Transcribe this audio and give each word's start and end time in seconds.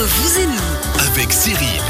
Vous 0.00 0.38
et 0.38 0.46
nous, 0.46 1.08
avec 1.10 1.32
Cyril. 1.32 1.82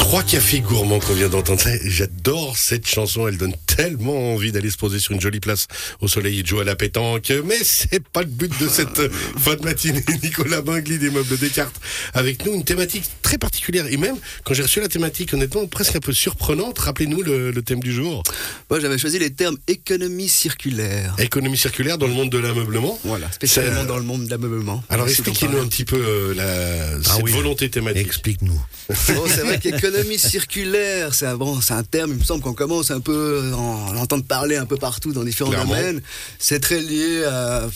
Trois 0.00 0.24
cafés 0.24 0.58
gourmands 0.58 0.98
qu'on 0.98 1.12
vient 1.12 1.28
d'entendre. 1.28 1.62
J'adore 1.84 2.56
cette 2.56 2.84
chanson. 2.84 3.28
Elle 3.28 3.36
donne 3.36 3.54
tellement 3.76 4.34
envie 4.34 4.52
d'aller 4.52 4.70
se 4.70 4.76
poser 4.76 4.98
sur 4.98 5.12
une 5.12 5.20
jolie 5.20 5.40
place 5.40 5.66
au 6.00 6.08
soleil 6.08 6.40
et 6.40 6.42
de 6.42 6.46
jouer 6.46 6.62
à 6.62 6.64
la 6.64 6.76
pétanque. 6.76 7.32
Mais 7.44 7.58
c'est 7.62 8.02
pas 8.08 8.20
le 8.22 8.28
but 8.28 8.52
de 8.60 8.68
cette 8.68 9.00
fin 9.38 9.54
de 9.56 9.62
matinée. 9.62 10.04
Nicolas 10.22 10.62
Bingli 10.62 10.98
des 10.98 11.10
meubles 11.10 11.36
Descartes 11.38 11.76
avec 12.14 12.44
nous. 12.44 12.54
Une 12.54 12.64
thématique 12.64 13.04
très 13.22 13.38
particulière. 13.38 13.86
Et 13.90 13.96
même, 13.96 14.16
quand 14.44 14.54
j'ai 14.54 14.62
reçu 14.62 14.80
la 14.80 14.88
thématique, 14.88 15.32
honnêtement, 15.34 15.66
presque 15.66 15.96
un 15.96 16.00
peu 16.00 16.12
surprenante. 16.12 16.78
Rappelez-nous 16.78 17.22
le, 17.22 17.50
le 17.50 17.62
thème 17.62 17.80
du 17.80 17.92
jour. 17.92 18.22
Moi, 18.70 18.80
j'avais 18.80 18.98
choisi 18.98 19.18
les 19.18 19.30
termes 19.30 19.56
économie 19.68 20.28
circulaire. 20.28 21.14
Économie 21.18 21.56
circulaire 21.56 21.98
dans 21.98 22.06
le 22.06 22.12
monde 22.14 22.30
de 22.30 22.38
l'ameublement. 22.38 22.98
Voilà, 23.04 23.30
spécialement 23.32 23.84
dans 23.84 23.96
le 23.96 24.02
monde 24.04 24.24
de 24.26 24.30
l'ameublement. 24.30 24.82
Alors 24.88 25.08
expliquez-nous 25.08 25.58
un 25.58 25.66
petit 25.66 25.84
peu 25.84 25.96
euh, 25.96 26.34
la, 26.34 26.96
Ah 27.10 27.14
cette 27.16 27.22
oui. 27.24 27.32
volonté 27.32 27.68
thématique. 27.68 28.06
Explique-nous. 28.06 28.60
Bon, 28.88 29.24
c'est 29.28 29.42
vrai 29.42 29.58
qu'économie 29.58 30.18
circulaire, 30.18 31.14
c'est 31.14 31.26
un, 31.26 31.36
bon, 31.36 31.58
un 31.70 31.82
terme, 31.82 32.12
il 32.12 32.18
me 32.18 32.24
semble 32.24 32.42
qu'on 32.42 32.54
commence 32.54 32.90
un 32.90 33.00
peu 33.00 33.50
à 33.52 33.56
en 33.66 33.96
entendre 33.96 34.24
parler 34.24 34.56
un 34.56 34.66
peu 34.66 34.76
partout 34.76 35.12
dans 35.12 35.24
différents 35.24 35.50
Clairement. 35.50 35.74
domaines. 35.74 36.00
C'est 36.38 36.60
très 36.60 36.80
lié 36.80 37.24
à, 37.24 37.68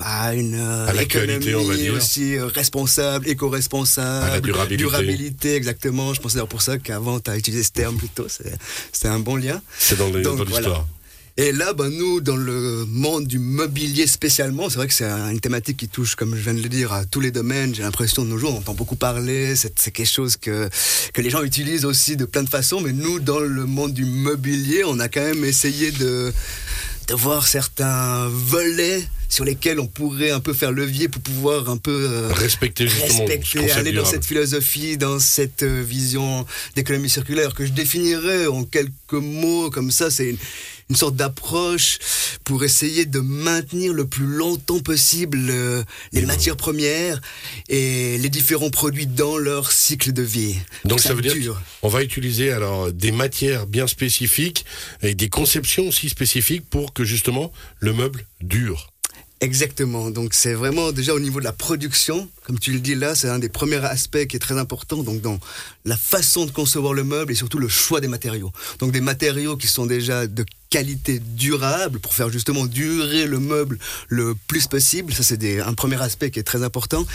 à 0.00 0.34
une 0.34 0.54
euh, 0.54 0.88
À 0.88 1.02
économie 1.02 1.54
on 1.54 1.64
va 1.64 1.74
dire. 1.76 1.94
aussi 1.94 2.36
euh, 2.36 2.46
responsable, 2.46 3.28
éco-responsable. 3.28 4.26
À 4.26 4.34
la 4.34 4.40
durabilité. 4.40 4.76
Durabilité, 4.84 5.54
exactement. 5.54 6.12
Je 6.14 6.20
pensais 6.20 6.34
d'ailleurs 6.34 6.48
pour 6.48 6.62
ça 6.62 6.78
qu'avant, 6.78 7.20
tu 7.20 7.30
as 7.30 7.36
utilisé 7.38 7.62
ce 7.62 7.70
terme 7.70 7.96
plutôt. 7.96 8.26
C'est 8.92 9.08
un 9.08 9.18
bon 9.20 9.36
lien. 9.36 9.60
C'est 9.78 9.96
dans 9.98 10.10
voilà. 10.44 10.84
Et 11.38 11.52
là, 11.52 11.74
ben, 11.74 11.90
nous, 11.90 12.22
dans 12.22 12.36
le 12.36 12.86
monde 12.86 13.26
du 13.26 13.38
mobilier 13.38 14.06
spécialement, 14.06 14.70
c'est 14.70 14.76
vrai 14.76 14.86
que 14.86 14.94
c'est 14.94 15.04
une 15.04 15.38
thématique 15.38 15.76
qui 15.76 15.86
touche, 15.86 16.14
comme 16.14 16.34
je 16.34 16.40
viens 16.40 16.54
de 16.54 16.62
le 16.62 16.68
dire, 16.70 16.94
à 16.94 17.04
tous 17.04 17.20
les 17.20 17.30
domaines. 17.30 17.74
J'ai 17.74 17.82
l'impression 17.82 18.24
de 18.24 18.30
nos 18.30 18.38
jours, 18.38 18.54
on 18.54 18.58
entend 18.58 18.72
beaucoup 18.72 18.96
parler. 18.96 19.54
C'est 19.54 19.90
quelque 19.90 20.08
chose 20.08 20.38
que, 20.38 20.70
que 21.12 21.20
les 21.20 21.28
gens 21.28 21.42
utilisent 21.42 21.84
aussi 21.84 22.16
de 22.16 22.24
plein 22.24 22.42
de 22.42 22.48
façons. 22.48 22.80
Mais 22.80 22.92
nous, 22.92 23.20
dans 23.20 23.40
le 23.40 23.66
monde 23.66 23.92
du 23.92 24.06
mobilier, 24.06 24.82
on 24.86 24.98
a 24.98 25.08
quand 25.08 25.20
même 25.20 25.44
essayé 25.44 25.90
de, 25.90 26.32
de 27.08 27.14
voir 27.14 27.46
certains 27.46 28.28
volets 28.28 29.06
sur 29.28 29.44
lesquels 29.44 29.80
on 29.80 29.86
pourrait 29.86 30.30
un 30.30 30.40
peu 30.40 30.54
faire 30.54 30.72
levier 30.72 31.08
pour 31.08 31.20
pouvoir 31.20 31.68
un 31.68 31.76
peu 31.76 32.08
euh, 32.10 32.32
Respecter 32.32 32.84
respecter, 32.86 33.70
aller 33.72 33.92
dans 33.92 34.04
cette 34.04 34.24
philosophie, 34.24 34.96
dans 34.96 35.18
cette 35.18 35.64
euh, 35.64 35.82
vision 35.82 36.46
d'économie 36.74 37.10
circulaire 37.10 37.52
que 37.52 37.66
je 37.66 37.72
définirais 37.72 38.46
en 38.46 38.64
quelques 38.64 39.12
mots 39.12 39.68
comme 39.70 39.90
ça. 39.90 40.10
C'est 40.10 40.36
une, 40.88 40.96
sorte 40.96 41.16
d'approche 41.16 41.98
pour 42.44 42.64
essayer 42.64 43.06
de 43.06 43.20
maintenir 43.20 43.92
le 43.92 44.06
plus 44.06 44.26
longtemps 44.26 44.80
possible 44.80 45.38
euh, 45.50 45.82
les 46.12 46.26
matières 46.26 46.56
premières 46.56 47.20
et 47.68 48.18
les 48.18 48.28
différents 48.28 48.70
produits 48.70 49.06
dans 49.06 49.36
leur 49.36 49.72
cycle 49.72 50.12
de 50.12 50.22
vie. 50.22 50.56
Donc 50.84 51.00
ça 51.00 51.14
veut 51.14 51.22
dire 51.22 51.34
qu'on 51.80 51.88
va 51.88 52.02
utiliser 52.02 52.52
alors 52.52 52.92
des 52.92 53.12
matières 53.12 53.66
bien 53.66 53.86
spécifiques 53.86 54.64
et 55.02 55.14
des 55.14 55.28
conceptions 55.28 55.88
aussi 55.88 56.08
spécifiques 56.08 56.68
pour 56.68 56.92
que 56.92 57.04
justement 57.04 57.52
le 57.80 57.92
meuble 57.92 58.26
dure. 58.40 58.92
Exactement. 59.40 60.10
Donc 60.10 60.32
c'est 60.32 60.54
vraiment 60.54 60.92
déjà 60.92 61.12
au 61.12 61.20
niveau 61.20 61.40
de 61.40 61.44
la 61.44 61.52
production, 61.52 62.28
comme 62.44 62.58
tu 62.58 62.72
le 62.72 62.80
dis 62.80 62.94
là, 62.94 63.14
c'est 63.14 63.28
un 63.28 63.38
des 63.38 63.50
premiers 63.50 63.84
aspects 63.84 64.26
qui 64.26 64.36
est 64.36 64.40
très 64.40 64.58
important. 64.58 65.02
Donc 65.02 65.20
dans 65.20 65.38
la 65.84 65.96
façon 65.96 66.46
de 66.46 66.50
concevoir 66.50 66.94
le 66.94 67.04
meuble 67.04 67.32
et 67.32 67.34
surtout 67.34 67.58
le 67.58 67.68
choix 67.68 68.00
des 68.00 68.08
matériaux. 68.08 68.50
Donc 68.78 68.92
des 68.92 69.02
matériaux 69.02 69.58
qui 69.58 69.66
sont 69.66 69.84
déjà 69.84 70.26
de 70.26 70.44
qualité 70.70 71.20
durable 71.20 72.00
pour 72.00 72.14
faire 72.14 72.30
justement 72.30 72.66
durer 72.66 73.26
le 73.26 73.38
meuble 73.38 73.78
le 74.08 74.34
plus 74.48 74.66
possible. 74.66 75.12
Ça 75.12 75.22
c'est 75.22 75.60
un 75.60 75.74
premier 75.74 76.00
aspect 76.00 76.30
qui 76.30 76.38
est 76.38 76.44
très 76.44 76.62
important. 76.62 77.06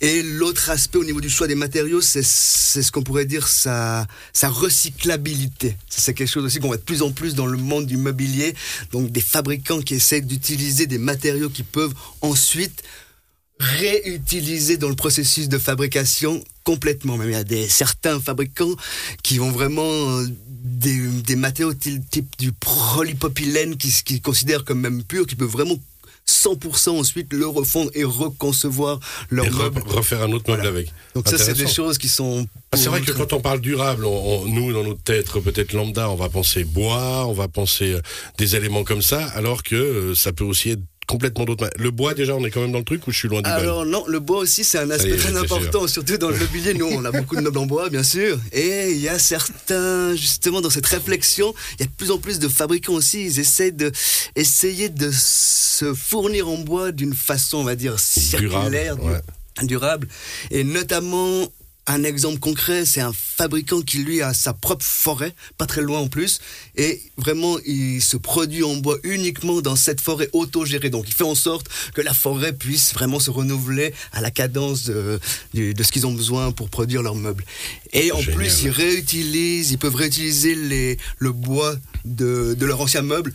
Et 0.00 0.22
l'autre 0.22 0.70
aspect 0.70 0.98
au 0.98 1.04
niveau 1.04 1.20
du 1.20 1.30
choix 1.30 1.46
des 1.46 1.54
matériaux, 1.54 2.00
c'est 2.00 2.22
ce 2.22 2.90
qu'on 2.92 3.02
pourrait 3.02 3.26
dire 3.26 3.48
sa, 3.48 4.06
sa 4.32 4.48
recyclabilité. 4.48 5.76
C'est 5.88 6.14
quelque 6.14 6.30
chose 6.30 6.44
aussi 6.44 6.60
qu'on 6.60 6.68
voit 6.68 6.76
de 6.76 6.82
plus 6.82 7.02
en 7.02 7.10
plus 7.10 7.34
dans 7.34 7.46
le 7.46 7.58
monde 7.58 7.86
du 7.86 7.96
mobilier. 7.96 8.54
Donc 8.92 9.10
des 9.10 9.20
fabricants 9.20 9.80
qui 9.80 9.94
essaient 9.94 10.20
d'utiliser 10.20 10.86
des 10.86 10.98
matériaux 10.98 11.50
qui 11.50 11.62
peuvent 11.62 11.94
ensuite 12.20 12.82
réutiliser 13.60 14.76
dans 14.76 14.88
le 14.88 14.96
processus 14.96 15.48
de 15.48 15.58
fabrication 15.58 16.42
complètement. 16.64 17.16
Même 17.16 17.28
il 17.30 17.32
y 17.32 17.36
a 17.36 17.44
des, 17.44 17.68
certains 17.68 18.20
fabricants 18.20 18.74
qui 19.22 19.40
ont 19.40 19.50
vraiment 19.50 20.18
euh, 20.18 20.26
des, 20.48 20.98
des 21.22 21.36
matériaux 21.36 21.74
type, 21.74 22.26
du 22.38 22.52
polypropylène 22.52 23.76
qui, 23.76 23.92
qui 24.04 24.20
considèrent 24.20 24.64
comme 24.64 24.80
même 24.80 25.02
pur, 25.04 25.26
qui 25.26 25.36
peuvent 25.36 25.48
vraiment 25.48 25.76
100% 26.26 26.88
ensuite 26.98 27.30
le 27.34 27.46
refondre 27.46 27.90
et 27.94 28.02
reconcevoir 28.02 28.98
leur 29.28 29.44
Et 29.44 29.50
meuble. 29.50 29.82
refaire 29.86 30.22
un 30.22 30.32
autre 30.32 30.48
meuble 30.50 30.62
Voilà. 30.62 30.68
avec. 30.78 30.90
Donc 31.14 31.28
ça, 31.28 31.36
c'est 31.36 31.52
des 31.52 31.66
choses 31.66 31.98
qui 31.98 32.08
sont... 32.08 32.46
Ah, 32.72 32.78
c'est 32.78 32.88
vrai 32.88 33.02
que 33.02 33.12
quand 33.12 33.34
on 33.34 33.40
parle 33.42 33.60
durable, 33.60 34.06
on- 34.06 34.40
on- 34.40 34.46
nous, 34.46 34.72
dans 34.72 34.82
notre 34.84 35.02
tête, 35.02 35.30
peut-être 35.30 35.74
lambda, 35.74 36.08
on 36.08 36.14
va 36.16 36.30
penser 36.30 36.64
bois, 36.64 37.26
on 37.26 37.34
va 37.34 37.46
penser 37.48 37.92
euh, 37.92 38.00
des 38.38 38.56
éléments 38.56 38.84
comme 38.84 39.02
ça, 39.02 39.26
alors 39.34 39.62
que 39.62 39.74
euh, 39.74 40.14
ça 40.14 40.32
peut 40.32 40.44
aussi 40.44 40.70
être 40.70 40.80
complètement 41.06 41.44
d'autres. 41.44 41.70
Le 41.78 41.90
bois, 41.90 42.14
déjà, 42.14 42.34
on 42.34 42.44
est 42.44 42.50
quand 42.50 42.60
même 42.60 42.72
dans 42.72 42.78
le 42.78 42.84
truc 42.84 43.06
ou 43.06 43.12
je 43.12 43.18
suis 43.18 43.28
loin 43.28 43.42
du 43.42 43.48
Alors 43.50 43.84
non, 43.86 44.04
le 44.06 44.20
bois 44.20 44.38
aussi 44.38 44.64
c'est 44.64 44.78
un 44.78 44.90
aspect 44.90 45.16
très 45.16 45.36
important, 45.36 45.86
surtout 45.86 46.16
dans 46.16 46.30
le 46.30 46.38
mobilier. 46.38 46.74
Nous, 46.74 46.86
on 46.86 47.04
a 47.04 47.12
beaucoup 47.12 47.36
de 47.36 47.40
meubles 47.40 47.58
en 47.58 47.66
bois, 47.66 47.88
bien 47.90 48.02
sûr, 48.02 48.38
et 48.52 48.90
il 48.90 48.98
y 48.98 49.08
a 49.08 49.18
certains, 49.18 50.14
justement, 50.14 50.60
dans 50.60 50.70
cette 50.70 50.86
réflexion, 50.86 51.54
il 51.78 51.80
y 51.80 51.82
a 51.84 51.86
de 51.86 51.92
plus 51.92 52.10
en 52.10 52.18
plus 52.18 52.38
de 52.38 52.48
fabricants 52.48 52.94
aussi. 52.94 53.24
Ils 53.24 53.40
essaient 53.40 53.72
de 53.72 53.92
essayer 54.36 54.88
de 54.88 55.10
se 55.12 55.94
fournir 55.94 56.48
en 56.48 56.58
bois 56.58 56.92
d'une 56.92 57.14
façon, 57.14 57.58
on 57.58 57.64
va 57.64 57.76
dire, 57.76 57.98
circulaire, 57.98 58.96
Durable, 58.96 59.22
ouais. 59.60 59.66
durable, 59.66 60.08
et 60.50 60.64
notamment. 60.64 61.48
Un 61.86 62.02
exemple 62.02 62.38
concret, 62.38 62.86
c'est 62.86 63.02
un 63.02 63.12
fabricant 63.12 63.82
qui 63.82 63.98
lui 63.98 64.22
a 64.22 64.32
sa 64.32 64.54
propre 64.54 64.84
forêt, 64.84 65.34
pas 65.58 65.66
très 65.66 65.82
loin 65.82 65.98
en 65.98 66.08
plus, 66.08 66.40
et 66.76 67.02
vraiment 67.18 67.58
il 67.66 68.00
se 68.00 68.16
produit 68.16 68.64
en 68.64 68.76
bois 68.76 68.96
uniquement 69.02 69.60
dans 69.60 69.76
cette 69.76 70.00
forêt 70.00 70.30
autogérée. 70.32 70.88
Donc 70.88 71.04
il 71.08 71.14
fait 71.14 71.24
en 71.24 71.34
sorte 71.34 71.68
que 71.94 72.00
la 72.00 72.14
forêt 72.14 72.54
puisse 72.54 72.94
vraiment 72.94 73.20
se 73.20 73.30
renouveler 73.30 73.92
à 74.12 74.22
la 74.22 74.30
cadence 74.30 74.84
de, 74.84 75.20
ce 75.54 75.92
qu'ils 75.92 76.06
ont 76.06 76.12
besoin 76.12 76.52
pour 76.52 76.70
produire 76.70 77.02
leurs 77.02 77.16
meubles. 77.16 77.44
Et 77.92 78.12
en 78.12 78.20
Génial. 78.20 78.36
plus, 78.36 78.62
ils 78.62 78.70
réutilisent, 78.70 79.70
ils 79.70 79.78
peuvent 79.78 79.94
réutiliser 79.94 80.54
les, 80.54 80.96
le 81.18 81.32
bois 81.32 81.76
de, 82.06 82.54
de 82.58 82.66
leur 82.66 82.80
ancien 82.80 83.02
meuble. 83.02 83.34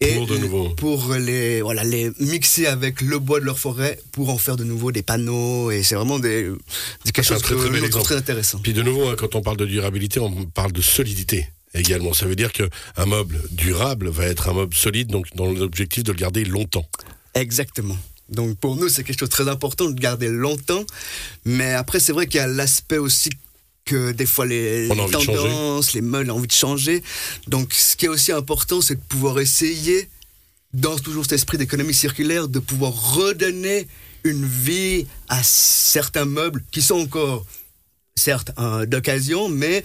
Et 0.00 0.14
Pour 0.14 0.28
de 0.28 0.36
nouveau. 0.38 0.68
pour 0.70 1.14
les 1.14 1.60
voilà 1.60 1.82
les 1.82 2.12
mixer 2.20 2.66
avec 2.66 3.00
le 3.00 3.18
bois 3.18 3.40
de 3.40 3.44
leur 3.44 3.58
forêt 3.58 3.98
pour 4.12 4.30
en 4.30 4.38
faire 4.38 4.56
de 4.56 4.62
nouveau 4.62 4.92
des 4.92 5.02
panneaux 5.02 5.72
et 5.72 5.82
c'est 5.82 5.96
vraiment 5.96 6.20
des, 6.20 6.44
des 7.04 7.10
quelque 7.10 7.24
chose 7.24 7.42
très, 7.42 7.56
très 7.56 7.68
bel 7.68 7.82
intéressant. 8.16 8.60
Puis 8.62 8.72
de 8.72 8.82
nouveau, 8.82 9.08
hein, 9.08 9.16
quand 9.18 9.34
on 9.34 9.42
parle 9.42 9.56
de 9.56 9.66
durabilité, 9.66 10.20
on 10.20 10.44
parle 10.46 10.70
de 10.70 10.82
solidité 10.82 11.48
également. 11.74 12.12
Ça 12.12 12.26
veut 12.26 12.36
dire 12.36 12.52
qu'un 12.52 13.06
meuble 13.06 13.42
durable 13.50 14.08
va 14.08 14.26
être 14.26 14.48
un 14.48 14.54
meuble 14.54 14.74
solide, 14.74 15.08
donc 15.08 15.26
dans 15.34 15.50
l'objectif 15.50 16.04
de 16.04 16.12
le 16.12 16.18
garder 16.18 16.44
longtemps. 16.44 16.86
Exactement. 17.34 17.96
Donc 18.28 18.56
pour 18.58 18.76
nous, 18.76 18.88
c'est 18.88 19.02
quelque 19.02 19.18
chose 19.18 19.28
de 19.30 19.34
très 19.34 19.48
important 19.48 19.90
de 19.90 19.98
garder 19.98 20.28
longtemps. 20.28 20.84
Mais 21.44 21.72
après, 21.72 21.98
c'est 21.98 22.12
vrai 22.12 22.26
qu'il 22.26 22.38
y 22.38 22.42
a 22.42 22.46
l'aspect 22.46 22.98
aussi 22.98 23.30
que 23.88 24.12
des 24.12 24.26
fois 24.26 24.44
les, 24.44 24.88
tendances, 25.10 25.94
les 25.94 26.02
meubles 26.02 26.30
ont 26.30 26.36
envie 26.36 26.46
de 26.46 26.52
changer. 26.52 27.02
Donc 27.46 27.72
ce 27.72 27.96
qui 27.96 28.04
est 28.04 28.08
aussi 28.08 28.32
important, 28.32 28.82
c'est 28.82 28.96
de 28.96 29.06
pouvoir 29.08 29.40
essayer, 29.40 30.08
dans 30.74 30.98
toujours 30.98 31.24
cet 31.24 31.32
esprit 31.32 31.56
d'économie 31.56 31.94
circulaire, 31.94 32.48
de 32.48 32.58
pouvoir 32.58 32.92
redonner 33.14 33.88
une 34.24 34.44
vie 34.44 35.06
à 35.28 35.42
certains 35.42 36.26
meubles 36.26 36.62
qui 36.70 36.82
sont 36.82 37.00
encore, 37.00 37.46
certes, 38.14 38.52
euh, 38.58 38.84
d'occasion, 38.84 39.48
mais 39.48 39.82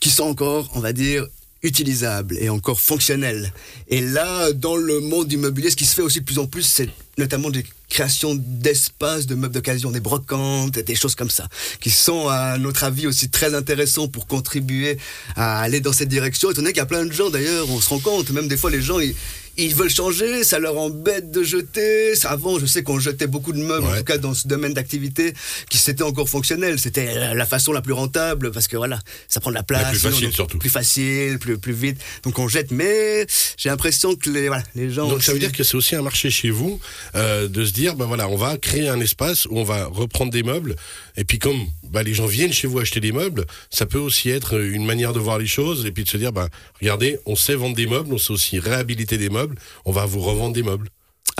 qui 0.00 0.10
sont 0.10 0.24
encore, 0.24 0.70
on 0.74 0.80
va 0.80 0.92
dire, 0.92 1.26
utilisables 1.62 2.36
et 2.38 2.48
encore 2.48 2.80
fonctionnels. 2.80 3.52
Et 3.88 4.00
là, 4.00 4.52
dans 4.52 4.76
le 4.76 5.00
monde 5.00 5.28
du 5.28 5.36
mobilier, 5.36 5.70
ce 5.70 5.76
qui 5.76 5.84
se 5.84 5.94
fait 5.94 6.02
aussi 6.02 6.20
de 6.20 6.24
plus 6.24 6.38
en 6.38 6.46
plus, 6.46 6.62
c'est 6.62 6.88
notamment 7.18 7.50
des 7.50 7.64
créations 7.88 8.34
d'espaces 8.34 9.26
de 9.26 9.34
meubles 9.34 9.54
d'occasion, 9.54 9.90
des 9.90 10.00
brocantes, 10.00 10.78
des 10.78 10.94
choses 10.94 11.14
comme 11.14 11.28
ça, 11.28 11.48
qui 11.80 11.90
sont, 11.90 12.28
à 12.28 12.56
notre 12.56 12.84
avis, 12.84 13.06
aussi 13.06 13.28
très 13.28 13.54
intéressants 13.54 14.08
pour 14.08 14.26
contribuer 14.26 14.96
à 15.36 15.60
aller 15.60 15.80
dans 15.80 15.92
cette 15.92 16.08
direction. 16.08 16.50
Étant 16.50 16.62
donné 16.62 16.72
qu'il 16.72 16.78
y 16.78 16.82
a 16.82 16.86
plein 16.86 17.04
de 17.04 17.12
gens, 17.12 17.28
d'ailleurs, 17.28 17.68
on 17.68 17.80
se 17.80 17.88
rend 17.90 17.98
compte, 17.98 18.30
même 18.30 18.48
des 18.48 18.56
fois, 18.56 18.70
les 18.70 18.80
gens, 18.80 19.00
ils, 19.00 19.14
ils 19.56 19.74
veulent 19.74 19.90
changer, 19.90 20.44
ça 20.44 20.58
leur 20.58 20.78
embête 20.78 21.30
de 21.30 21.42
jeter. 21.42 22.12
Avant, 22.24 22.58
je 22.58 22.66
sais 22.66 22.82
qu'on 22.82 22.98
jetait 22.98 23.26
beaucoup 23.26 23.52
de 23.52 23.62
meubles, 23.62 23.86
en 23.86 23.96
tout 23.96 24.04
cas 24.04 24.18
dans 24.18 24.34
ce 24.34 24.48
domaine 24.48 24.74
d'activité, 24.74 25.34
qui 25.68 25.78
c'était 25.78 26.02
encore 26.02 26.28
fonctionnel. 26.28 26.78
C'était 26.78 27.34
la 27.34 27.46
façon 27.46 27.72
la 27.72 27.82
plus 27.82 27.92
rentable, 27.92 28.52
parce 28.52 28.68
que 28.68 28.76
voilà, 28.76 28.98
ça 29.28 29.40
prend 29.40 29.50
de 29.50 29.56
la 29.56 29.62
place. 29.62 29.90
plus 29.90 29.98
sinon, 29.98 30.10
facile, 30.10 30.26
donc, 30.26 30.34
surtout. 30.34 30.58
Plus 30.58 30.70
facile, 30.70 31.38
plus, 31.38 31.58
plus 31.58 31.72
vite. 31.72 32.00
Donc 32.22 32.38
on 32.38 32.48
jette, 32.48 32.70
mais 32.70 33.26
j'ai 33.56 33.68
l'impression 33.68 34.14
que 34.14 34.30
les, 34.30 34.48
voilà, 34.48 34.62
les 34.74 34.90
gens. 34.90 35.08
Donc 35.08 35.22
ça 35.22 35.32
veut 35.32 35.38
dire 35.38 35.52
que 35.52 35.62
c'est 35.62 35.76
aussi 35.76 35.94
un 35.94 36.02
marché 36.02 36.30
chez 36.30 36.50
vous 36.50 36.80
euh, 37.14 37.48
de 37.48 37.64
se 37.64 37.72
dire, 37.72 37.96
ben 37.96 38.06
voilà, 38.06 38.28
on 38.28 38.36
va 38.36 38.56
créer 38.56 38.88
un 38.88 39.00
espace 39.00 39.46
où 39.46 39.58
on 39.58 39.64
va 39.64 39.86
reprendre 39.86 40.32
des 40.32 40.42
meubles. 40.42 40.76
Et 41.16 41.24
puis 41.24 41.38
comme 41.38 41.66
bah, 41.90 42.02
les 42.02 42.14
gens 42.14 42.26
viennent 42.26 42.52
chez 42.52 42.66
vous 42.66 42.78
acheter 42.78 43.00
des 43.00 43.12
meubles, 43.12 43.46
ça 43.70 43.84
peut 43.86 43.98
aussi 43.98 44.30
être 44.30 44.60
une 44.60 44.86
manière 44.86 45.12
de 45.12 45.18
voir 45.18 45.38
les 45.38 45.46
choses 45.46 45.86
et 45.86 45.92
puis 45.92 46.04
de 46.04 46.08
se 46.08 46.16
dire, 46.16 46.32
bah, 46.32 46.48
regardez, 46.80 47.18
on 47.26 47.36
sait 47.36 47.54
vendre 47.54 47.74
des 47.74 47.86
meubles, 47.86 48.12
on 48.12 48.18
sait 48.18 48.32
aussi 48.32 48.58
réhabiliter 48.58 49.18
des 49.18 49.28
meubles, 49.28 49.49
on 49.84 49.92
va 49.92 50.06
vous 50.06 50.20
revendre 50.20 50.54
des 50.54 50.62
meubles. 50.62 50.88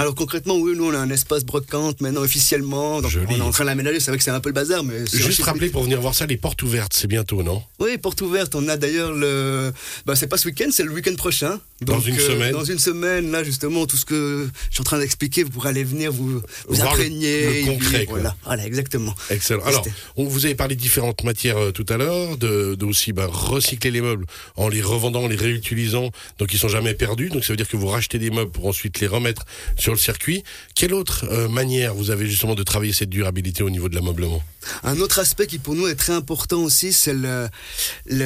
Alors 0.00 0.14
concrètement, 0.14 0.56
oui, 0.56 0.72
nous 0.74 0.86
on 0.86 0.94
a 0.94 0.98
un 0.98 1.10
espace 1.10 1.44
brocante 1.44 2.00
maintenant 2.00 2.22
officiellement. 2.22 3.02
Donc 3.02 3.12
on 3.28 3.34
est 3.34 3.40
en 3.42 3.50
train 3.50 3.64
de 3.64 3.68
l'aménager. 3.68 4.00
C'est 4.00 4.10
vrai 4.10 4.16
que 4.16 4.24
c'est 4.24 4.30
un 4.30 4.40
peu 4.40 4.48
le 4.48 4.54
bazar, 4.54 4.82
mais 4.82 5.04
Juste 5.06 5.42
rappeler 5.42 5.68
pour 5.68 5.82
venir 5.82 6.00
voir 6.00 6.14
ça, 6.14 6.24
les 6.24 6.38
portes 6.38 6.62
ouvertes, 6.62 6.94
c'est 6.94 7.06
bientôt, 7.06 7.42
non? 7.42 7.62
Oui, 7.80 7.98
porte 7.98 8.22
ouverte. 8.22 8.54
On 8.54 8.66
a 8.68 8.78
d'ailleurs 8.78 9.12
le. 9.12 9.74
Bah, 10.06 10.16
c'est 10.16 10.26
pas 10.26 10.38
ce 10.38 10.48
week-end, 10.48 10.68
c'est 10.70 10.84
le 10.84 10.90
week-end 10.90 11.14
prochain. 11.16 11.60
Dans 11.82 12.00
une 12.00 12.18
euh, 12.18 12.28
semaine. 12.28 12.52
Dans 12.52 12.64
une 12.64 12.78
semaine, 12.78 13.30
là 13.30 13.44
justement, 13.44 13.84
tout 13.84 13.98
ce 13.98 14.06
que 14.06 14.48
je 14.70 14.74
suis 14.74 14.80
en 14.80 14.84
train 14.84 14.98
d'expliquer, 14.98 15.42
vous 15.42 15.50
pourrez 15.50 15.68
aller 15.68 15.84
venir 15.84 16.12
vous, 16.12 16.40
vous 16.68 16.74
le- 16.74 16.80
imprégner. 16.80 17.44
le 17.44 17.56
et 17.56 17.62
concret, 17.64 17.98
puis. 17.98 18.06
Voilà, 18.08 18.34
voilà, 18.46 18.66
exactement. 18.66 19.14
Excellent. 19.28 19.64
Alors, 19.64 19.86
on 20.16 20.24
vous 20.24 20.46
avez 20.46 20.54
parlé 20.54 20.76
de 20.76 20.80
différentes 20.80 21.24
matières 21.24 21.58
euh, 21.58 21.72
tout 21.72 21.86
à 21.90 21.98
l'heure, 21.98 22.38
de, 22.38 22.74
de 22.74 22.84
aussi 22.86 23.12
ben, 23.12 23.26
recycler 23.26 23.90
les 23.90 24.00
meubles 24.00 24.24
en 24.56 24.68
les 24.70 24.80
revendant, 24.80 25.24
en 25.24 25.28
les 25.28 25.36
réutilisant, 25.36 26.10
donc 26.38 26.54
ils 26.54 26.58
sont 26.58 26.68
jamais 26.68 26.94
perdus. 26.94 27.28
Donc 27.28 27.44
ça 27.44 27.52
veut 27.52 27.58
dire 27.58 27.68
que 27.68 27.76
vous 27.76 27.86
rachetez 27.88 28.18
des 28.18 28.30
meubles 28.30 28.50
pour 28.50 28.66
ensuite 28.66 29.00
les 29.00 29.06
remettre 29.06 29.44
sur 29.76 29.89
le 29.92 29.98
circuit. 29.98 30.42
Quelle 30.74 30.94
autre 30.94 31.24
euh, 31.30 31.48
manière 31.48 31.94
vous 31.94 32.10
avez 32.10 32.26
justement 32.26 32.54
de 32.54 32.62
travailler 32.62 32.92
cette 32.92 33.10
durabilité 33.10 33.62
au 33.62 33.70
niveau 33.70 33.88
de 33.88 33.94
l'ameublement? 33.94 34.42
Un 34.82 35.00
autre 35.00 35.18
aspect 35.18 35.46
qui 35.46 35.58
pour 35.58 35.74
nous 35.74 35.86
est 35.86 35.94
très 35.94 36.12
important 36.12 36.62
aussi, 36.62 36.92
c'est 36.92 37.14
le, 37.14 37.48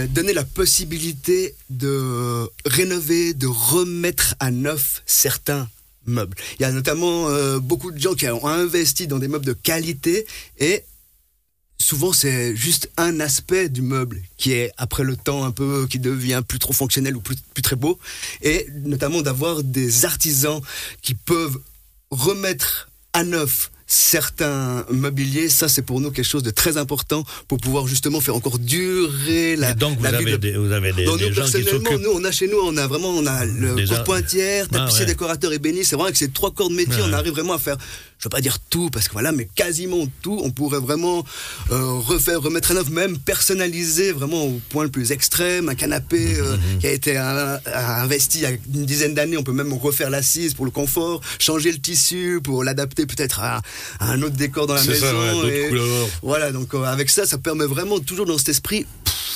donner 0.09 0.33
la 0.33 0.45
possibilité 0.45 1.55
de 1.71 2.49
rénover, 2.67 3.35
de 3.35 3.47
remettre 3.47 4.35
à 4.41 4.51
neuf 4.51 5.03
certains 5.07 5.69
meubles. 6.07 6.37
Il 6.59 6.63
y 6.63 6.65
a 6.65 6.73
notamment 6.73 7.29
euh, 7.29 7.59
beaucoup 7.61 7.91
de 7.91 7.99
gens 7.99 8.15
qui 8.15 8.29
ont 8.29 8.47
investi 8.47 9.07
dans 9.07 9.19
des 9.19 9.29
meubles 9.29 9.47
de 9.47 9.53
qualité 9.53 10.27
et 10.59 10.85
souvent 11.79 12.13
c'est 12.13 12.57
juste 12.57 12.91
un 12.97 13.21
aspect 13.21 13.69
du 13.69 13.83
meuble 13.83 14.23
qui 14.37 14.53
est 14.53 14.71
après 14.79 15.05
le 15.05 15.17
temps 15.17 15.45
un 15.45 15.51
peu 15.51 15.87
qui 15.89 15.99
devient 15.99 16.43
plus 16.47 16.59
trop 16.59 16.73
fonctionnel 16.73 17.17
ou 17.17 17.21
plus, 17.21 17.37
plus 17.53 17.63
très 17.63 17.77
beau 17.77 17.99
et 18.43 18.67
notamment 18.85 19.21
d'avoir 19.23 19.63
des 19.63 20.05
artisans 20.05 20.61
qui 21.03 21.15
peuvent 21.15 21.59
remettre 22.11 22.89
à 23.13 23.25
neuf 23.25 23.71
certains 23.87 24.85
mobiliers, 24.91 25.51
ça 25.51 25.69
c'est 25.69 25.83
pour 25.83 26.01
nous 26.01 26.11
quelque 26.11 26.25
chose 26.25 26.43
de 26.43 26.51
très 26.51 26.79
important 26.79 27.23
pour 27.49 27.59
pouvoir 27.59 27.87
justement 27.87 28.21
faire 28.21 28.35
encore 28.35 28.59
durer 28.59 29.57
la, 29.57 29.71
Et 29.71 29.75
donc, 29.75 29.99
vous 29.99 30.05
vie 30.05 30.15
avez, 30.15 30.33
de- 30.33 30.37
des, 30.39 30.53
vous 30.57 30.73
avez 30.73 30.93
des, 30.93 31.05
donc, 31.05 31.19
des 31.19 31.29
nous, 31.29 31.35
gens 31.35 31.45
qui 31.45 31.63
personnellement, 31.63 31.99
nous, 31.99 32.11
on 32.15 32.25
a 32.25 32.31
chez 32.33 32.49
nous, 32.49 32.57
on 32.65 32.77
a 32.79 32.87
vraiment, 32.87 33.11
on 33.11 33.27
a 33.27 33.45
le 33.45 33.75
Des 33.75 33.85
pointière, 34.05 34.67
Ah, 34.73 34.79
tapissier, 34.79 35.01
ouais. 35.03 35.07
décorateur, 35.07 35.53
ébéniste. 35.53 35.91
C'est 35.91 35.97
vraiment 35.97 36.07
avec 36.07 36.17
ces 36.17 36.31
trois 36.31 36.51
corps 36.51 36.71
de 36.71 36.75
métier, 36.75 37.03
on 37.03 37.13
arrive 37.13 37.33
vraiment 37.33 37.53
à 37.53 37.59
faire, 37.59 37.77
je 38.19 38.25
veux 38.25 38.31
pas 38.31 38.41
dire 38.41 38.59
tout, 38.71 38.89
parce 38.91 39.07
que 39.09 39.13
voilà, 39.13 39.33
mais 39.33 39.47
quasiment 39.55 40.07
tout. 40.23 40.41
On 40.43 40.51
pourrait 40.51 40.79
vraiment 40.81 41.25
euh, 41.71 41.93
refaire, 41.99 42.41
remettre 42.41 42.71
à 42.71 42.75
neuf, 42.75 42.89
même 42.89 43.19
personnaliser 43.19 44.13
vraiment 44.13 44.45
au 44.47 44.61
point 44.71 44.85
le 44.85 44.91
plus 44.91 45.13
extrême. 45.13 45.69
Un 45.69 45.75
canapé 45.75 46.37
euh, 46.37 46.57
Mhm. 46.57 46.79
qui 46.81 46.87
a 46.87 46.93
été 46.93 47.19
euh, 47.19 47.59
investi 47.67 48.39
il 48.39 48.43
y 48.43 48.47
a 48.47 48.51
une 48.51 48.87
dizaine 48.87 49.15
d'années, 49.15 49.37
on 49.37 49.43
peut 49.43 49.53
même 49.53 49.73
refaire 49.75 50.09
l'assise 50.11 50.55
pour 50.55 50.65
le 50.65 50.71
confort, 50.71 51.21
changer 51.39 51.71
le 51.73 51.79
tissu 51.79 52.41
pour 52.43 52.65
l'adapter 52.65 53.05
peut-être 53.07 53.41
à, 53.41 53.61
à 54.01 54.11
un 54.13 54.23
autre 54.23 54.37
décor 54.37 54.67
dans 54.67 54.75
la 54.75 54.85
maison. 54.85 55.07
ça, 55.07 55.37
ouais, 55.45 55.71
et- 55.73 56.09
voilà, 56.23 56.51
donc 56.53 56.73
euh, 56.75 56.85
avec 56.85 57.11
ça, 57.11 57.27
ça 57.27 57.37
permet 57.39 57.67
vraiment 57.67 57.99
toujours 58.01 58.27
dans 58.27 58.39
cet 58.39 58.49
esprit, 58.49 58.87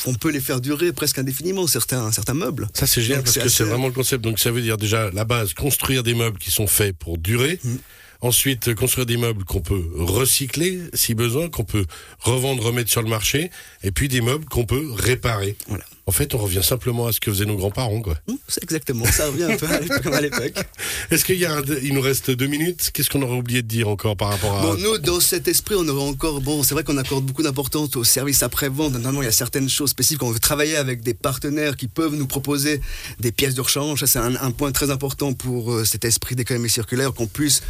on 0.07 0.15
peut 0.15 0.31
les 0.31 0.41
faire 0.41 0.61
durer 0.61 0.93
presque 0.93 1.19
indéfiniment 1.19 1.67
certains, 1.67 2.11
certains 2.13 2.35
meubles. 2.35 2.69
Ça 2.73 2.87
c'est 2.87 3.03
génial 3.03 3.23
parce 3.23 3.37
que 3.39 3.49
c'est 3.49 3.65
vraiment 3.65 3.89
le 3.89 3.93
concept. 3.93 4.23
Donc 4.25 4.39
ça 4.39 4.51
veut 4.51 4.63
dire 4.63 4.77
déjà 4.79 5.11
la 5.13 5.25
base, 5.25 5.53
construire 5.55 6.03
des 6.03 6.15
meubles 6.15 6.39
qui 6.39 6.51
sont 6.51 6.67
faits 6.67 6.97
pour 6.97 7.19
durer. 7.19 7.59
Mm. 7.65 7.75
Ensuite, 8.21 8.67
euh, 8.69 8.75
construire 8.75 9.07
des 9.07 9.17
meubles 9.17 9.45
qu'on 9.45 9.61
peut 9.61 9.85
recycler 9.95 10.81
si 10.93 11.15
besoin, 11.15 11.49
qu'on 11.49 11.63
peut 11.65 11.85
revendre, 12.21 12.65
remettre 12.65 12.91
sur 12.91 13.01
le 13.03 13.09
marché, 13.09 13.51
et 13.85 13.93
puis 13.93 14.09
des 14.09 14.21
meubles 14.21 14.45
qu'on 14.47 14.65
peut 14.65 14.91
réparer. 14.93 15.57
Voilà. 15.69 15.85
En 16.07 16.11
fait, 16.11 16.35
on 16.35 16.39
revient 16.39 16.63
simplement 16.63 17.07
à 17.07 17.13
ce 17.13 17.21
que 17.21 17.31
faisaient 17.31 17.45
nos 17.45 17.57
grands-parents, 17.57 18.01
quoi. 18.01 18.17
Hum, 18.29 18.39
C'est 18.49 18.65
exactement, 18.65 19.05
ça 19.05 19.27
revient 19.27 19.45
un 19.45 19.57
peu 19.57 19.67
à 19.67 19.79
l'époque- 19.79 20.03
comme 20.03 20.15
à 20.15 20.21
l'époque. 20.21 20.55
Est-ce 21.13 21.25
qu'il 21.25 21.37
y 21.39 21.45
a 21.45 21.55
un, 21.59 21.63
il 21.83 21.95
nous 21.95 22.01
reste 22.01 22.31
deux 22.33 22.47
minutes? 22.47 22.91
Qu'est-ce 22.93 23.09
qu'on 23.11 23.23
aurait 23.23 23.37
oublié 23.37 23.63
de 23.63 23.69
dire 23.69 23.89
encore 23.89 24.17
par 24.17 24.31
rapport 24.31 24.59
à 24.59 24.63
Bon, 24.63 24.75
nous, 24.79 24.99
dans 24.99 25.21
cet 25.21 25.47
esprit, 25.47 25.77
on 25.79 25.87
aurait 25.87 26.09
encore, 26.09 26.41
bon, 26.41 26.63
c'est 26.65 26.75
vrai 26.75 26.83
qu'on 26.83 26.97
accorde 26.97 27.25
beaucoup 27.25 27.43
d'importance 27.45 27.95
au 27.95 28.03
service 28.05 28.43
après-vente. 28.43 28.95
Notamment, 28.95 29.23
il 29.23 29.27
y 29.27 29.29
a 29.29 29.33
certaines 29.33 29.69
choses 29.69 29.91
spécifiques. 29.91 30.23
On 30.25 30.31
veut 30.33 30.39
travailler 30.41 30.77
avec 30.77 31.03
des 31.03 31.15
partenaires 31.15 31.77
qui 31.77 31.87
peuvent 31.89 32.15
nous 32.17 32.27
proposer 32.27 32.81
des 33.21 33.31
pièces 33.31 33.55
de 33.55 33.61
rechange. 33.61 34.01
Ça, 34.01 34.07
c'est 34.09 34.19
un, 34.19 34.35
un 34.35 34.51
point 34.51 34.73
très 34.73 34.91
important 34.91 35.35
pour 35.35 35.73
euh, 35.73 35.85
cet 35.85 36.05
esprit 36.05 36.35
d'économie 36.35 36.71
circulaire, 36.71 37.13
qu'on 37.13 37.27
puisse 37.29 37.63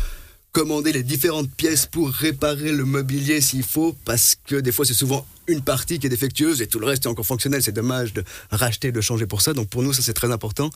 commander 0.58 0.93
les 0.93 1.05
différentes 1.05 1.49
pièces 1.52 1.87
pour 1.87 2.10
réparer 2.10 2.72
le 2.72 2.84
mobilier 2.84 3.40
s'il 3.40 3.62
faut, 3.62 3.94
parce 4.05 4.37
que 4.44 4.56
des 4.56 4.72
fois, 4.72 4.84
c'est 4.84 4.93
souvent 4.93 5.25
une 5.46 5.62
partie 5.62 6.00
qui 6.00 6.08
est 6.08 6.10
défectueuse 6.10 6.60
et 6.60 6.66
tout 6.66 6.81
le 6.81 6.87
reste 6.87 7.05
est 7.05 7.08
encore 7.08 7.25
fonctionnel. 7.25 7.62
C'est 7.62 7.70
dommage 7.70 8.12
de 8.12 8.25
racheter, 8.50 8.90
de 8.90 9.00
changer 9.00 9.25
pour 9.25 9.40
ça. 9.40 9.55
Donc 9.55 9.69
pour 9.69 9.84
nous, 9.84 9.93
ça 9.93 10.02
c'est 10.02 10.14
très 10.14 10.32
important. 10.32 10.70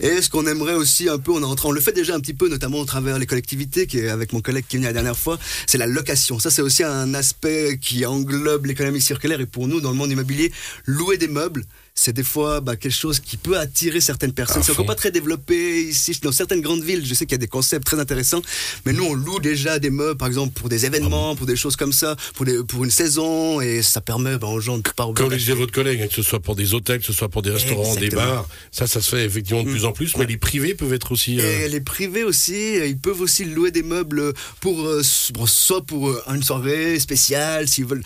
Et 0.00 0.20
ce 0.20 0.28
qu'on 0.28 0.46
aimerait 0.48 0.74
aussi 0.74 1.08
un 1.08 1.18
peu, 1.18 1.30
on 1.30 1.54
train, 1.54 1.68
on 1.68 1.72
le 1.72 1.80
fait 1.80 1.92
déjà 1.92 2.16
un 2.16 2.20
petit 2.20 2.34
peu, 2.34 2.48
notamment 2.48 2.80
au 2.80 2.84
travers 2.84 3.20
les 3.20 3.26
collectivités, 3.26 3.86
qui 3.86 3.98
est 3.98 4.08
avec 4.08 4.32
mon 4.32 4.40
collègue 4.40 4.64
qui 4.68 4.76
est 4.76 4.78
venu 4.80 4.88
la 4.88 4.92
dernière 4.92 5.16
fois, 5.16 5.38
c'est 5.68 5.78
la 5.78 5.86
location. 5.86 6.40
Ça 6.40 6.50
c'est 6.50 6.62
aussi 6.62 6.82
un 6.82 7.14
aspect 7.14 7.78
qui 7.80 8.04
englobe 8.06 8.66
l'économie 8.66 9.00
circulaire. 9.00 9.40
Et 9.40 9.46
pour 9.46 9.68
nous, 9.68 9.80
dans 9.80 9.90
le 9.90 9.96
monde 9.96 10.10
immobilier, 10.10 10.52
louer 10.86 11.18
des 11.18 11.28
meubles, 11.28 11.64
c'est 11.94 12.12
des 12.12 12.22
fois 12.22 12.60
bah, 12.60 12.76
quelque 12.76 12.92
chose 12.92 13.20
qui 13.20 13.36
peut 13.36 13.58
attirer 13.58 14.00
certaines 14.00 14.32
personnes. 14.32 14.62
C'est 14.62 14.72
encore 14.72 14.86
pas 14.86 14.94
très 14.94 15.10
développé 15.10 15.82
ici, 15.82 16.18
dans 16.22 16.32
certaines 16.32 16.60
grandes 16.60 16.82
villes. 16.82 17.04
Je 17.04 17.14
sais 17.14 17.26
qu'il 17.26 17.32
y 17.32 17.34
a 17.34 17.38
des 17.38 17.46
concepts 17.48 17.84
très 17.86 17.98
intéressants, 18.00 18.42
mais 18.86 18.92
nous 18.92 19.04
on 19.04 19.14
loue 19.14 19.38
déjà 19.40 19.78
des 19.78 19.90
meubles, 19.90 20.16
par 20.16 20.28
exemple 20.28 20.52
pour 20.54 20.68
des 20.68 20.86
événements, 20.86 21.36
pour 21.36 21.46
des 21.46 21.56
choses 21.56 21.76
comme 21.76 21.92
ça, 21.92 22.16
pour, 22.34 22.46
des, 22.46 22.62
pour 22.64 22.84
une 22.84 22.90
saison, 22.90 23.60
et 23.60 23.82
ça 23.82 24.00
permet 24.00 24.36
bah, 24.38 24.46
aux 24.48 24.60
gens 24.60 24.78
de 24.78 24.82
pas 24.96 25.06
Comme 25.14 25.30
le 25.30 25.36
disait 25.36 25.52
votre 25.54 25.72
collègue, 25.72 26.00
hein, 26.02 26.06
que 26.08 26.14
ce 26.14 26.22
soit 26.22 26.40
pour 26.40 26.56
des 26.56 26.74
hôtels, 26.74 27.00
que 27.00 27.06
ce 27.06 27.12
soit 27.12 27.28
pour 27.28 27.42
des 27.42 27.50
restaurants, 27.50 27.94
des 27.96 28.10
bars, 28.10 28.46
ça, 28.70 28.86
ça 28.86 29.00
se 29.00 29.10
fait 29.16 29.24
effectivement 29.24 29.62
de 29.62 29.68
Mm. 29.68 29.72
plus 29.72 29.84
en 29.84 29.92
plus, 29.92 30.16
mais 30.16 30.26
les 30.26 30.36
privés 30.36 30.74
peuvent 30.74 30.92
être 30.92 31.12
aussi. 31.12 31.38
euh, 31.40 31.64
Et 31.66 31.68
les 31.68 31.80
privés 31.80 32.24
aussi, 32.24 32.54
euh, 32.78 32.86
ils 32.86 32.98
peuvent 32.98 33.20
aussi 33.20 33.44
louer 33.44 33.70
des 33.70 33.82
meubles 33.82 34.32
pour 34.60 34.80
euh, 34.86 35.02
soit 35.46 35.82
pour 35.84 36.08
euh, 36.10 36.22
une 36.34 36.42
soirée 36.42 36.98
spéciale, 36.98 37.68
s'ils 37.68 37.84
veulent. 37.84 38.02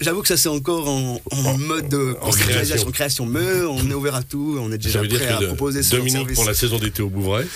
J'avoue 0.00 0.22
que 0.22 0.28
ça 0.28 0.36
c'est 0.36 0.48
encore 0.48 0.88
en, 0.88 1.20
en 1.32 1.58
mode 1.58 1.88
de 1.88 2.16
en 2.20 2.26
conceptualisation, 2.26 2.90
création, 2.90 3.26
mais 3.38 3.62
on 3.62 3.90
est 3.90 3.94
ouvert 3.94 4.14
à 4.16 4.22
tout, 4.22 4.58
on 4.60 4.68
est 4.72 4.82
ça 4.82 5.00
déjà 5.00 5.00
prêt 5.04 5.28
à 5.28 5.46
proposer 5.48 5.78
de- 5.78 5.84
ce 5.84 5.96
Dominique, 5.96 6.34
pour 6.34 6.44
la 6.44 6.54
saison 6.54 6.78
d'été 6.78 7.02
au 7.02 7.08
Bouvray, 7.08 7.46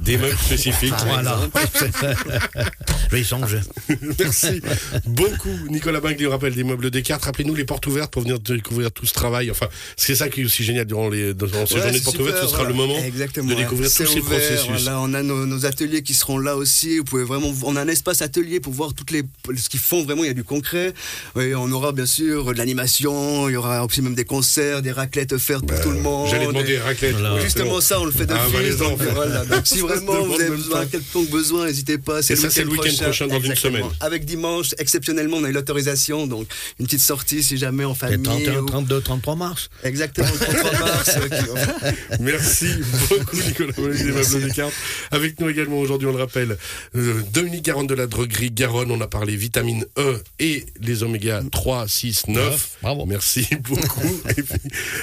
des 0.00 0.16
meubles 0.16 0.36
spécifiques. 0.38 0.94
Voilà. 1.06 1.38
Je 3.10 3.16
vais 3.16 3.20
y 3.20 3.24
songer. 3.24 3.60
Merci 4.18 4.60
beaucoup, 5.06 5.48
Nicolas 5.68 6.00
Bingley. 6.00 6.26
On 6.26 6.30
rappelle 6.30 6.54
des 6.54 6.64
meubles 6.64 6.90
Descartes. 6.90 7.24
Rappelez-nous 7.24 7.54
les 7.54 7.64
portes 7.64 7.86
ouvertes 7.86 8.10
pour 8.12 8.22
venir 8.22 8.38
découvrir 8.38 8.90
tout 8.92 9.06
ce 9.06 9.12
travail. 9.12 9.50
Enfin, 9.50 9.66
c'est 9.96 10.14
ça 10.14 10.28
qui 10.28 10.42
est 10.42 10.44
aussi 10.44 10.64
génial 10.64 10.86
durant, 10.86 11.08
les, 11.08 11.32
ces 11.32 11.44
Ouais, 11.44 11.66
journées 11.82 11.98
de 11.98 12.04
portes 12.04 12.18
ouvertes. 12.18 12.38
Ce 12.42 12.46
sera 12.48 12.56
voilà. 12.64 12.68
le 12.70 12.74
moment 12.74 12.98
Exactement, 13.04 13.48
de 13.50 13.54
découvrir 13.54 13.88
tous 13.90 13.94
ces 14.06 14.18
ouvert, 14.18 14.22
processus. 14.38 14.66
Voilà, 14.82 15.00
on 15.00 15.12
a 15.14 15.22
nos, 15.22 15.46
nos 15.46 15.66
ateliers 15.66 16.02
qui 16.02 16.14
seront 16.14 16.38
là 16.38 16.56
aussi. 16.56 16.98
Vous 16.98 17.04
pouvez 17.04 17.24
vraiment, 17.24 17.52
on 17.64 17.76
a 17.76 17.82
un 17.82 17.88
espace 17.88 18.22
atelier 18.22 18.60
pour 18.60 18.72
voir 18.72 18.94
toutes 18.94 19.10
les, 19.10 19.22
ce 19.56 19.68
qu'ils 19.68 19.80
font 19.80 20.04
vraiment. 20.04 20.24
Il 20.24 20.28
y 20.28 20.30
a 20.30 20.34
du 20.34 20.44
concret. 20.44 20.92
Et 21.38 21.54
on 21.54 21.70
aura 21.72 21.92
bien 21.92 22.06
sûr 22.06 22.46
de 22.52 22.58
l'animation. 22.58 23.48
Il 23.48 23.52
y 23.52 23.56
aura 23.56 23.84
aussi 23.84 24.02
même 24.02 24.14
des 24.14 24.24
concerts, 24.24 24.82
des 24.82 24.92
raclettes 24.92 25.32
offertes 25.32 25.66
pour 25.66 25.80
tout 25.80 25.90
le 25.90 26.00
monde. 26.00 26.28
J'allais 26.30 26.46
demander 26.46 26.72
Et- 26.74 26.78
raclette. 26.78 27.12
Voilà. 27.12 27.34
ouais, 27.34 27.42
Justement, 27.42 27.80
ça, 27.80 28.00
on 28.00 28.04
le 28.04 28.12
fait 28.12 28.26
de 28.26 28.34
Ah, 28.34 28.46
bah, 28.52 28.60
les 28.62 28.74
donc, 28.76 28.98
voilà. 29.00 29.44
Donc, 29.44 29.60
si 29.66 29.78
vraiment 29.80 30.24
vous 30.24 30.34
avez 30.34 30.50
besoin, 30.50 30.86
quelconque 30.86 31.30
besoin, 31.30 31.66
n'hésitez 31.66 31.98
pas. 31.98 32.22
C'est 32.22 32.34
le 32.64 32.70
week-end 32.70 33.01
prochain, 33.04 33.26
dans 33.26 33.38
une 33.40 33.50
Exactement. 33.52 33.78
semaine. 33.78 33.90
Avec 34.00 34.24
dimanche, 34.24 34.74
exceptionnellement, 34.78 35.38
on 35.38 35.44
a 35.44 35.48
eu 35.48 35.52
l'autorisation. 35.52 36.26
Donc, 36.26 36.46
une 36.78 36.86
petite 36.86 37.00
sortie 37.00 37.42
si 37.42 37.56
jamais 37.56 37.84
en 37.84 37.92
Et 37.92 37.96
famille. 37.96 38.22
31, 38.22 38.60
ou- 38.62 38.66
32, 38.66 39.00
33 39.00 39.36
mars. 39.36 39.70
Exactement, 39.84 40.28
le 40.32 40.38
33 40.60 40.78
mars. 40.80 41.10
euh, 41.16 41.92
Merci 42.20 42.66
beaucoup, 43.08 43.36
Nicolas 43.36 43.72
Bingley 43.76 44.12
des. 44.12 44.70
Avec 45.10 45.40
nous 45.40 45.48
également 45.48 45.78
aujourd'hui, 45.78 46.08
on 46.08 46.12
le 46.12 46.18
rappelle, 46.18 46.56
euh, 46.96 47.22
Dominique 47.32 47.64
Garonne 47.64 47.86
de 47.86 47.94
la 47.94 48.06
droguerie 48.06 48.50
Garonne. 48.50 48.90
On 48.90 49.00
a 49.00 49.06
parlé 49.08 49.36
vitamine 49.36 49.84
E 49.98 50.22
et 50.38 50.66
les 50.80 51.02
oméga 51.02 51.42
3, 51.50 51.88
6, 51.88 52.28
9. 52.28 52.36
Neuf, 52.50 52.70
bravo. 52.82 53.06
Merci 53.06 53.46
beaucoup. 53.60 54.20
et 54.36 54.42
puis, 54.42 54.58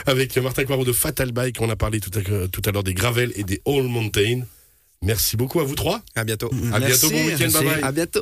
avec 0.05 0.37
Martin 0.37 0.65
Coirot 0.65 0.85
de 0.85 0.93
Fatal 0.93 1.31
Bike, 1.31 1.57
on 1.61 1.69
a 1.69 1.75
parlé 1.75 1.99
tout 1.99 2.11
à, 2.17 2.21
tout 2.47 2.61
à 2.65 2.71
l'heure 2.71 2.83
des 2.83 2.93
Gravel 2.93 3.31
et 3.35 3.43
des 3.43 3.61
All 3.65 3.83
Mountain. 3.83 4.41
Merci 5.01 5.37
beaucoup 5.37 5.59
à 5.59 5.63
vous 5.63 5.75
trois. 5.75 6.01
À 6.15 6.23
bientôt. 6.23 6.51
À 6.73 6.79
bientôt, 6.79 7.09
bon 7.09 7.25
week-end, 7.25 7.49
bye. 7.51 7.83
À 7.83 7.91
bientôt. 7.91 8.21